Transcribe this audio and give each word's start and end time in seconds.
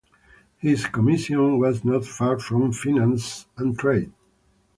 His 0.57 0.87
commission 0.87 1.59
was 1.59 1.85
not 1.85 2.05
far 2.05 2.39
from 2.39 2.73
finance 2.73 3.45
and 3.55 3.77
trade. 3.77 4.11